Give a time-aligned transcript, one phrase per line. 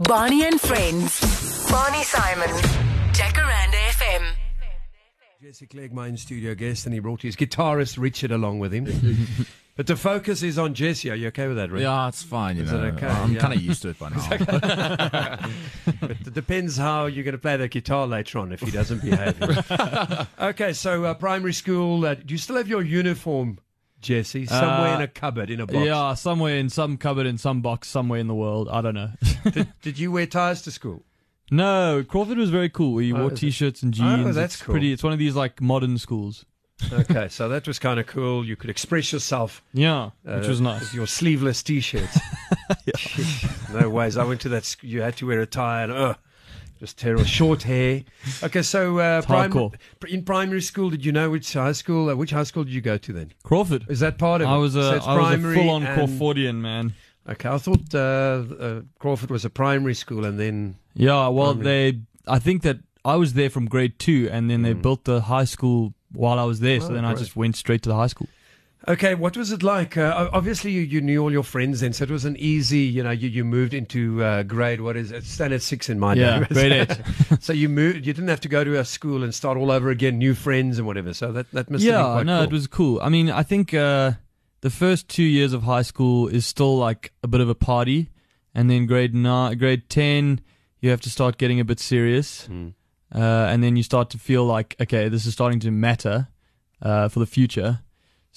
[0.00, 1.70] Barney and Friends.
[1.70, 2.50] Barney Simon.
[3.14, 4.34] Jacaranda FM.
[5.42, 8.84] Jesse Clegg, my in studio guest, and he brought his guitarist Richard along with him.
[9.76, 11.10] but the focus is on Jesse.
[11.10, 11.80] Are you okay with that, Rick?
[11.82, 12.56] Yeah, it's fine.
[12.58, 13.06] You Is know, it okay?
[13.06, 13.40] I'm Yeah.
[13.40, 15.38] kind of used to it by now.
[16.00, 19.00] But it depends how you're going to play the guitar later on if he doesn't
[19.02, 19.40] behave.
[20.38, 22.04] okay, so uh, primary school.
[22.04, 23.58] Uh, do you still have your uniform,
[24.00, 24.46] Jesse?
[24.46, 25.84] Somewhere Uh, in a cupboard, in a box.
[25.86, 28.68] Yeah, somewhere in some cupboard in some box somewhere in the world.
[28.70, 29.10] I don't know.
[29.50, 31.02] Did, did you wear ties to school?
[31.50, 32.94] no, Crawford was very cool.
[32.94, 34.34] We Oh, wore t-shirts and jeans.
[34.34, 34.72] that's it's cool.
[34.74, 34.92] pretty.
[34.92, 36.44] It's one of these like modern schools.
[36.92, 38.44] Okay, so that was kind of cool.
[38.44, 39.62] You could express yourself.
[39.72, 40.80] Yeah, uh, which was nice.
[40.80, 42.18] with Your sleeveless t-shirts.
[43.72, 44.16] no ways.
[44.16, 44.76] I went to that.
[44.82, 46.14] You had to wear a tie and uh,
[46.78, 47.24] just terrible.
[47.24, 48.02] Short hair.
[48.42, 49.70] Okay, so uh, prim-
[50.08, 52.10] in primary school, did you know which high school?
[52.10, 53.32] Uh, which high school did you go to then?
[53.42, 53.86] Crawford.
[53.88, 54.50] Is that part of it?
[54.50, 56.94] I was So a, it's I was a full-on and- Crawfordian man.
[57.28, 61.90] Okay, I thought uh, uh, Crawford was a primary school, and then Yeah, well, Primary.
[61.92, 61.98] they.
[62.28, 65.44] I think that I was there from grade two, and then they built the high
[65.44, 66.80] school while I was there.
[66.80, 66.90] so Mm.
[66.90, 68.28] Oh, then I just went straight to the high school.
[68.88, 69.96] Okay, what was it like?
[69.96, 72.80] Uh, obviously, you, you knew all your friends then, so it was an easy.
[72.80, 75.24] You know, you, you moved into uh, grade what is it?
[75.24, 76.46] Standard six in my Yeah, day.
[76.54, 77.00] grade eight.
[77.40, 78.06] so you moved.
[78.06, 80.78] You didn't have to go to a school and start all over again, new friends
[80.78, 81.12] and whatever.
[81.14, 82.44] So that that must have been yeah, quite no, cool.
[82.44, 83.00] it was cool.
[83.02, 84.12] I mean, I think uh,
[84.60, 88.10] the first two years of high school is still like a bit of a party,
[88.54, 90.40] and then grade nine, grade ten,
[90.80, 92.72] you have to start getting a bit serious, Mm.
[93.14, 93.18] uh,
[93.50, 96.28] and then you start to feel like, okay, this is starting to matter
[96.82, 97.80] uh, for the future.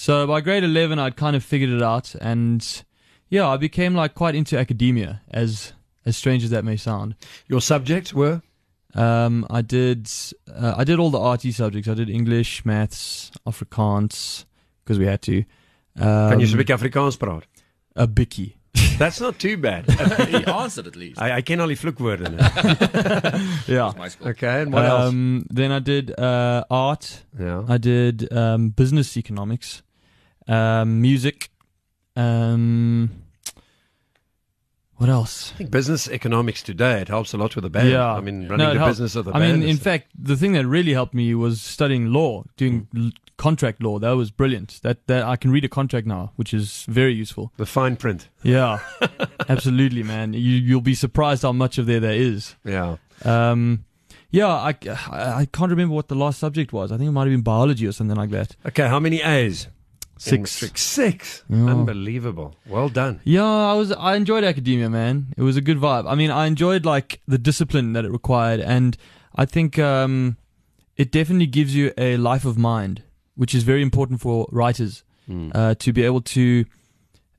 [0.00, 2.84] So by grade eleven, I'd kind of figured it out, and
[3.28, 5.72] yeah, I became like quite into academia, as
[6.06, 7.16] as strange as that may sound.
[7.48, 8.40] Your subjects were
[8.94, 10.08] Um, I did
[10.48, 11.88] uh, I did all the arty subjects.
[11.88, 14.44] I did English, maths, Afrikaans
[14.84, 15.44] because we had to.
[16.00, 17.42] Um, Can you speak Afrikaans praat?
[17.96, 18.54] a bikkie?
[18.98, 19.90] That's not too bad.
[20.28, 21.20] he answered at least.
[21.20, 22.30] I, I only al die vloekwoorde.
[22.30, 22.38] nou.
[23.66, 23.92] Yeah.
[23.96, 24.28] My school.
[24.28, 25.08] Okay, and what else?
[25.08, 27.24] Um, then I did uh, art.
[27.38, 27.64] Yeah.
[27.68, 29.82] I did um, business economics,
[30.48, 31.50] um, music.
[32.16, 33.10] Um,
[34.96, 35.52] what else?
[35.54, 37.88] I think business economics today it helps a lot with the band.
[37.90, 38.12] Yeah.
[38.14, 38.90] I mean, running it the helped.
[38.90, 39.60] business of the I band.
[39.60, 43.04] mean, in fact, the thing that really helped me was studying law, doing Hmm.
[43.06, 44.00] l- contract law.
[44.00, 44.80] That was brilliant.
[44.82, 47.52] That that I can read a contract now, which is very useful.
[47.56, 48.28] the fine print.
[48.42, 48.80] Yeah,
[49.48, 50.32] absolutely, man.
[50.32, 52.56] You you'll be surprised how much of there there is.
[52.64, 52.96] Yeah.
[53.24, 53.84] Um,
[54.32, 56.90] yeah, I, I I can't remember what the last subject was.
[56.90, 58.56] I think it might have been biology or something like that.
[58.66, 59.68] Okay, how many A's?
[60.26, 60.82] In Six.
[60.82, 61.44] Six.
[61.48, 61.66] Yeah.
[61.66, 62.54] Unbelievable.
[62.66, 63.20] Well done.
[63.24, 65.32] Yeah, I was I enjoyed academia, man.
[65.36, 66.06] It was a good vibe.
[66.10, 68.96] I mean, I enjoyed like the discipline that it required, and
[69.34, 70.36] I think um,
[70.96, 73.02] it definitely gives you a life of mind,
[73.36, 75.50] which is very important for writers Hmm.
[75.54, 76.64] uh, to be able to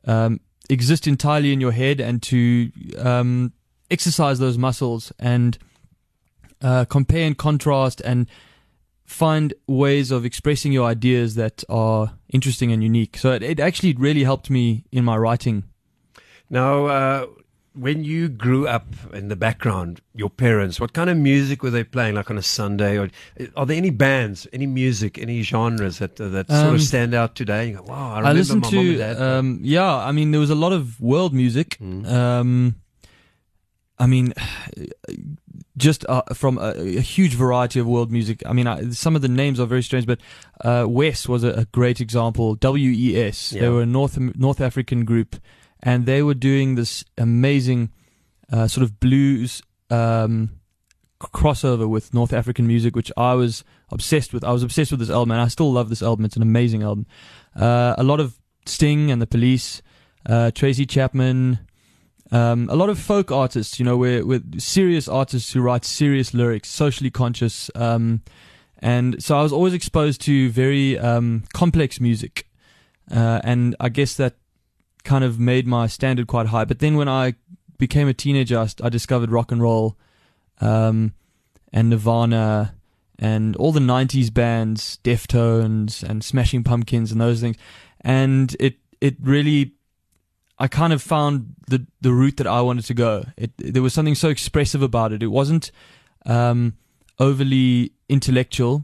[0.05, 0.39] um,
[0.69, 3.51] exist entirely in your head and to um,
[3.89, 5.57] exercise those muscles and
[6.61, 8.27] uh, compare and contrast and
[9.09, 13.17] find ways of expressing your ideas that are interesting and unique.
[13.17, 15.63] So it, it actually really helped me in my writing.
[16.49, 17.25] Now, uh,
[17.73, 21.83] when you grew up in the background, your parents, what kind of music were they
[21.83, 22.15] playing?
[22.15, 23.09] Like on a Sunday, or
[23.55, 27.13] are there any bands, any music, any genres that uh, that sort Um, of stand
[27.13, 27.69] out today?
[27.69, 29.21] You go, wow, I I, remember listened my mom and dad.
[29.21, 31.77] um, yeah, I mean, there was a lot of world music.
[31.79, 32.05] Mm.
[32.07, 32.75] Um,
[33.97, 34.33] I mean,
[35.79, 38.43] just uh, from a, a huge variety of world music.
[38.45, 40.19] I mean, I, some of the names are very strange, but
[40.63, 42.57] uh, Wes was a, a great example.
[42.61, 43.61] WES, Yeah.
[43.61, 45.35] they were a North North African group,
[45.81, 47.89] and they were doing this amazing
[48.51, 50.49] uh, sort of blues um,
[51.19, 54.43] crossover with North African music, which I was obsessed with.
[54.43, 56.25] I was obsessed with this album, and I still love this album.
[56.25, 57.05] It's an amazing album.
[57.55, 59.81] Uh, a lot of Sting and the Police,
[60.25, 61.59] uh, Tracy Chapman,
[62.31, 63.79] um, a lot of folk artists.
[63.79, 67.71] You know, we're, we're serious artists who write serious lyrics, socially conscious.
[67.75, 68.21] Um,
[68.79, 72.47] and so I was always exposed to very um, complex music,
[73.11, 74.35] uh, and I guess that
[75.03, 76.65] kind of made my standard quite high.
[76.65, 77.35] But then when I
[77.77, 79.97] became a teenager, I, I discovered rock and roll,
[80.61, 81.13] um,
[81.73, 82.75] and Nirvana,
[83.17, 87.57] and all the '90s bands, Deftones, and Smashing Pumpkins, and those things.
[87.99, 89.73] And it it really,
[90.59, 93.25] I kind of found the the route that I wanted to go.
[93.37, 95.23] It there was something so expressive about it.
[95.23, 95.71] It wasn't
[96.25, 96.73] um,
[97.17, 98.83] overly intellectual,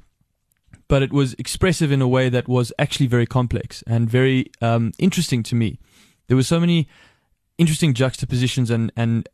[0.88, 4.94] but it was expressive in a way that was actually very complex and very um,
[4.98, 5.80] interesting to me.
[6.28, 6.88] There were so many
[7.58, 9.28] interesting juxtapositions and and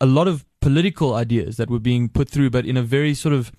[0.00, 3.34] a lot of political ideas that were being put through, but in a very sort
[3.34, 3.52] of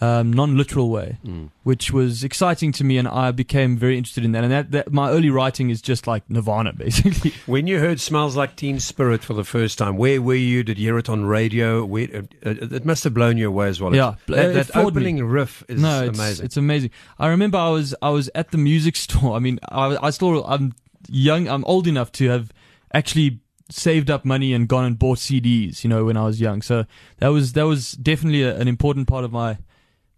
[0.00, 1.50] um, non-literal way, Mm.
[1.64, 4.44] which was exciting to me, and I became very interested in that.
[4.44, 7.32] And that, that my early writing is just like Nirvana, basically.
[7.46, 10.62] When you heard "Smells Like Teen Spirit" for the first time, where were you?
[10.62, 11.84] Did you hear it on radio?
[11.84, 13.94] Where, uh, uh, it must have blown you away as well.
[13.94, 15.00] Yeah, that, that floored me.
[15.00, 16.44] opening riff is no, it's, amazing.
[16.46, 16.90] It's amazing.
[17.18, 19.34] I remember I was I was at the music store.
[19.36, 20.74] I mean, I, I still I'm
[21.08, 21.48] young.
[21.48, 22.52] I'm old enough to have
[22.94, 23.40] actually
[23.70, 25.82] saved up money and gone and bought CDs.
[25.84, 26.62] You know, when I was young.
[26.62, 26.84] So
[27.18, 29.58] that was that was definitely a, an important part of my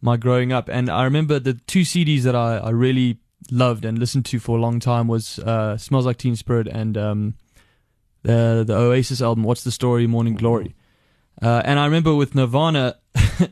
[0.01, 0.69] my growing up.
[0.69, 3.19] And I remember the two CDs that I, I really
[3.51, 6.97] loved and listened to for a long time was uh, "Smells Like Teen Spirit" and
[6.97, 7.35] um,
[8.23, 10.75] the the Oasis album "What's the Story, Morning Glory."
[11.41, 12.97] Uh, and I remember with Nirvana,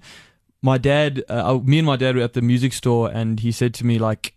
[0.62, 3.74] my dad, uh, me and my dad were at the music store, and he said
[3.74, 4.34] to me like,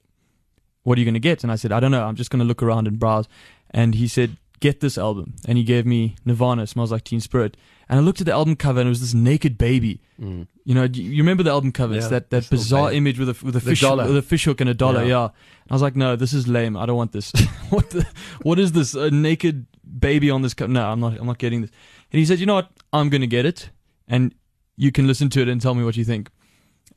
[0.83, 2.03] "What are you going to get?" And I said, "I don't know.
[2.03, 3.27] I'm just going to look around and browse."
[3.73, 7.57] And he said, "Get this album," and he gave me Nirvana, "Smells Like Teen Spirit."
[7.89, 9.99] And I looked at the album cover, and it was this naked baby.
[10.17, 10.47] Mm.
[10.63, 11.93] You know, you you remember the album cover?
[11.93, 14.61] It's Yeah, that, that bizarre image with a with a fish with a fish hook
[14.61, 15.01] and a dollar.
[15.01, 15.09] Yeah.
[15.09, 15.23] Yeah.
[15.25, 16.77] And I was like, no, this is lame.
[16.77, 17.33] I don't want this.
[17.69, 18.07] what the,
[18.43, 18.93] what is this?
[18.93, 19.65] A naked
[19.99, 20.71] baby on this cover?
[20.71, 21.19] No, I'm not.
[21.19, 21.71] I'm not getting this.
[22.13, 22.69] And he said, you know what?
[22.93, 23.71] I'm gonna get it,
[24.07, 24.33] and
[24.77, 26.29] you can listen to it and tell me what you think.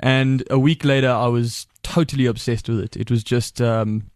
[0.00, 2.96] And a week later, I was totally obsessed with it.
[2.96, 4.10] It was just, um,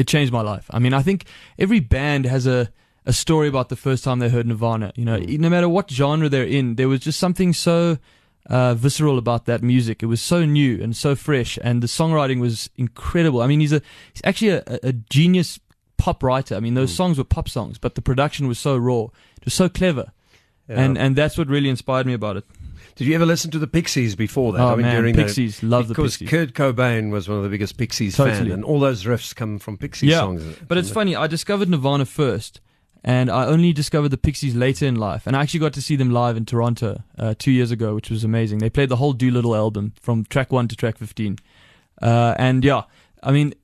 [0.00, 0.66] it changed my life.
[0.76, 1.20] I mean, I think
[1.58, 2.60] every band has a
[3.06, 4.92] a story about the first time they heard Nirvana.
[4.94, 5.38] You know, Mm.
[5.40, 7.96] no matter what genre they're in, there was just something so
[8.46, 10.02] uh, visceral about that music.
[10.02, 13.40] It was so new and so fresh, and the songwriting was incredible.
[13.42, 13.80] I mean, he's a
[14.12, 15.58] he's actually a, a genius
[15.96, 16.54] pop writer.
[16.56, 16.96] I mean, those Mm.
[17.00, 19.04] songs were pop songs, but the production was so raw.
[19.38, 20.06] It was so clever,
[20.68, 20.82] Yeah.
[20.82, 22.44] and and that's what really inspired me about it.
[23.00, 24.60] Did you ever listen to the Pixies before that?
[24.60, 26.54] oh I mean, man, during the- Pixies, love the Pixies because Pixies.
[26.54, 29.78] Kurt Cobain was one of the biggest Pixies fans, and all those riffs come from
[29.78, 30.44] Pixies Yeah, songs.
[30.68, 32.60] But it's funny, I discovered Nirvana first,
[33.02, 35.26] and I only discovered the Pixies later in life.
[35.26, 38.10] And I actually got to see them live in Toronto uh, two years ago, which
[38.10, 38.58] was amazing.
[38.58, 41.38] They played the whole Doolittle album from track one to track 15.
[42.02, 42.82] Uh, and yeah,
[43.22, 43.54] I mean,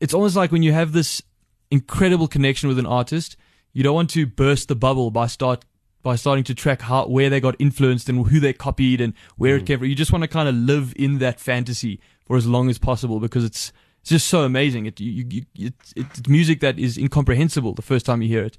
[0.00, 1.20] it's almost like when you have this
[1.70, 3.36] incredible connection with an artist,
[3.74, 5.66] you don't want to burst the bubble by start
[6.02, 9.56] by starting to track how where they got influenced and who they copied and where
[9.56, 9.88] it came from.
[9.88, 13.20] You just want to kind of live in that fantasy for as long as possible
[13.20, 14.86] because it's it's just so amazing.
[14.86, 18.58] It you, you, it's, it's music that is incomprehensible the first time you hear it.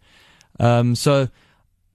[0.60, 1.28] Um, so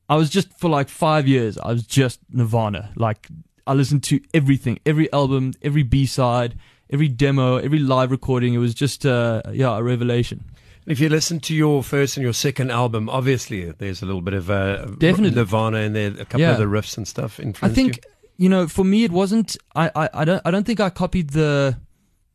[0.08, 1.56] I was just for like five years.
[1.58, 2.92] I was just Nirvana.
[2.94, 3.28] Like
[3.66, 6.56] I listened to everything, every album, every B side,
[6.90, 8.52] every demo, every live recording.
[8.52, 10.44] It was just uh, yeah a revelation.
[10.88, 14.34] If you listen to your first and your second album, obviously there's a little bit
[14.34, 15.36] of uh, Definitely.
[15.36, 16.52] Nirvana in there, a couple Yeah.
[16.52, 17.38] of the riffs and stuff.
[17.62, 18.00] I think
[18.38, 19.56] you know for me it wasn't.
[19.76, 21.76] I, I, I don't I don't think I copied the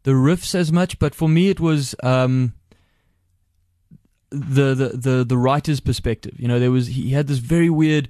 [0.03, 2.53] the riffs as much, but for me it was um,
[4.29, 6.35] the, the the the writer's perspective.
[6.39, 8.09] You know, there was he had this very weird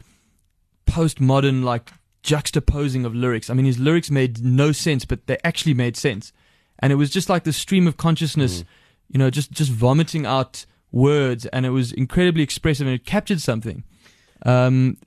[0.85, 1.91] postmodern like
[2.23, 3.49] juxtaposing of lyrics.
[3.49, 6.31] I mean, his lyrics made no sense, but they actually made sense,
[6.79, 8.63] and it was just like the stream of consciousness.
[9.09, 13.41] You know, just just vomiting out words, and it was incredibly expressive, and it captured
[13.41, 13.83] something.
[14.45, 14.97] Um,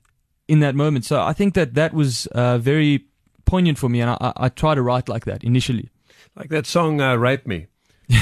[0.47, 1.05] in that moment.
[1.05, 3.05] So I think that that was uh, very
[3.45, 5.89] poignant for me, and I, I, try to write like that initially.
[6.35, 7.67] Like that song, uh, Rape Me.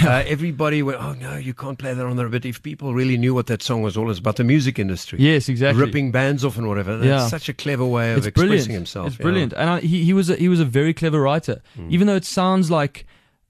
[0.04, 2.28] Uh, everybody went, oh no, you can't play that on there.
[2.28, 5.48] But if people really knew what that song was all about, the music industry, Yes,
[5.48, 5.84] exactly.
[5.84, 7.28] ripping bands off and whatever, that's Yeah.
[7.28, 8.74] such a clever way of it's expressing brilliant.
[8.74, 9.08] himself.
[9.10, 9.24] It's yeah.
[9.24, 11.62] brilliant, and I, he he was a, he was a very clever writer.
[11.78, 11.92] Mm.
[11.92, 13.06] Even though it sounds like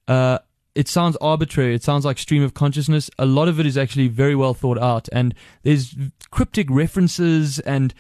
[0.10, 0.40] uh,
[0.76, 3.10] it sounds arbitrary, it sounds like stream of consciousness.
[3.18, 5.34] A lot of it is actually very well thought out, and
[5.64, 5.96] there's
[6.32, 7.94] cryptic references and.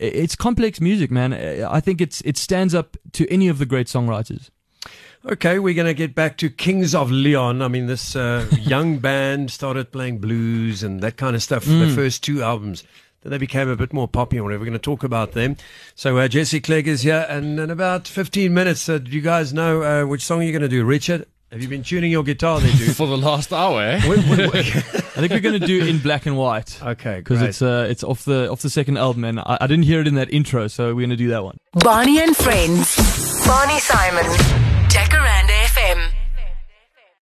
[0.00, 1.32] It's complex music, man.
[1.64, 4.48] I think it's it stands up to any of the great songwriters.
[5.26, 7.60] Okay, we're going to get back to Kings of Leon.
[7.62, 11.70] I mean, this uh, young band started playing blues and that kind of stuff for
[11.70, 11.88] Mm.
[11.88, 12.84] the first two albums.
[13.22, 14.60] Then they became a bit more poppy and whatever.
[14.60, 15.56] We're going to talk about them.
[15.96, 19.52] So uh, Jesse Clegg is here, and in about 15 minutes, uh, do you guys
[19.52, 20.84] know uh, which song you're going to do?
[20.84, 22.94] Richard, have you been tuning your guitar there, dude?
[22.96, 24.00] For the last hour, eh?
[24.08, 24.76] Wait, wait, wait.
[24.76, 26.80] I think we're going to do it in black and white.
[26.82, 29.84] okay, because it's uh it's off the off the second album and I, I didn't
[29.84, 32.96] hear it in that intro so we're gonna do that one Barney and Friends.
[33.46, 34.24] Barney Simon.
[34.24, 34.67] Jacaranda.